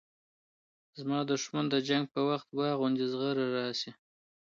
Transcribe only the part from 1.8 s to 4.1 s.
جنګ په وخت واغوندي زغره راسي